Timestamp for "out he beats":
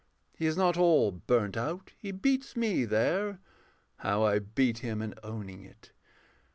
1.55-2.55